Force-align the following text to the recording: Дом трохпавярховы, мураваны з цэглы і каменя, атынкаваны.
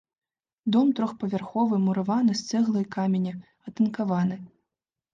Дом 0.75 0.87
трохпавярховы, 0.99 1.75
мураваны 1.85 2.33
з 2.41 2.49
цэглы 2.49 2.79
і 2.87 2.91
каменя, 2.99 3.39
атынкаваны. 3.71 4.35